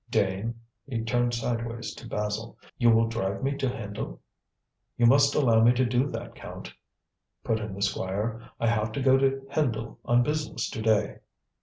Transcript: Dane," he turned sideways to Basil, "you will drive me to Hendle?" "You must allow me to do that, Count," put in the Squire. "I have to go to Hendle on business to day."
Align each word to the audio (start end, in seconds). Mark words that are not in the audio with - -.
Dane," 0.09 0.55
he 0.87 1.03
turned 1.03 1.35
sideways 1.35 1.93
to 1.93 2.07
Basil, 2.07 2.57
"you 2.79 2.89
will 2.89 3.07
drive 3.07 3.43
me 3.43 3.55
to 3.57 3.69
Hendle?" 3.69 4.19
"You 4.97 5.05
must 5.05 5.35
allow 5.35 5.61
me 5.63 5.73
to 5.73 5.85
do 5.85 6.07
that, 6.07 6.33
Count," 6.33 6.73
put 7.43 7.59
in 7.59 7.75
the 7.75 7.83
Squire. 7.83 8.41
"I 8.59 8.65
have 8.65 8.91
to 8.93 8.99
go 9.03 9.19
to 9.19 9.45
Hendle 9.51 9.99
on 10.03 10.23
business 10.23 10.71
to 10.71 10.81
day." 10.81 11.19